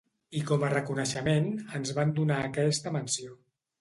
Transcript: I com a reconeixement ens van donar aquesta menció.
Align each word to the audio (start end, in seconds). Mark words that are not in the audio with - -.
I 0.37 0.39
com 0.51 0.63
a 0.67 0.69
reconeixement 0.73 1.51
ens 1.81 1.93
van 1.99 2.15
donar 2.21 2.39
aquesta 2.47 2.95
menció. 2.97 3.37